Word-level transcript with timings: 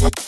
What? 0.00 0.27